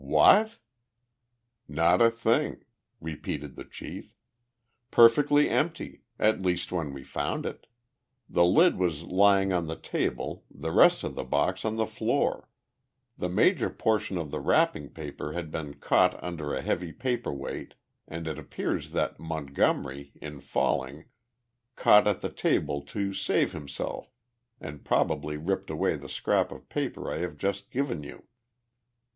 "What?" 0.03 0.57
"Not 1.67 2.01
a 2.01 2.09
thing!" 2.09 2.63
repeated 2.99 3.55
the 3.55 3.63
chief. 3.65 4.15
"Perfectly 4.89 5.47
empty 5.47 6.01
at 6.17 6.41
least 6.41 6.71
when 6.71 6.91
we 6.91 7.03
found 7.03 7.45
it. 7.45 7.67
The 8.27 8.43
lid 8.43 8.77
was 8.79 9.03
lying 9.03 9.53
on 9.53 9.67
the 9.67 9.75
table, 9.75 10.43
the 10.49 10.71
rest 10.71 11.03
of 11.03 11.13
the 11.13 11.23
box 11.23 11.63
on 11.63 11.75
the 11.75 11.85
floor. 11.85 12.49
The 13.15 13.29
major 13.29 13.69
portion 13.69 14.17
of 14.17 14.31
the 14.31 14.39
wrapping 14.39 14.89
paper 14.89 15.33
had 15.33 15.51
been 15.51 15.75
caught 15.75 16.17
under 16.23 16.51
a 16.51 16.63
heavy 16.63 16.93
paper 16.93 17.31
weight 17.31 17.75
and 18.07 18.25
it 18.27 18.39
appears 18.39 18.93
that 18.93 19.19
Montgomery, 19.19 20.13
in 20.19 20.39
falling, 20.39 21.05
caught 21.75 22.07
at 22.07 22.21
the 22.21 22.31
table 22.31 22.81
to 22.85 23.13
save 23.13 23.51
himself 23.51 24.11
and 24.59 24.83
probably 24.83 25.37
ripped 25.37 25.69
away 25.69 25.95
the 25.95 26.09
scrap 26.09 26.51
of 26.51 26.69
paper 26.69 27.11
I 27.11 27.17
have 27.19 27.37
just 27.37 27.69
given 27.69 28.01
you." 28.01 28.23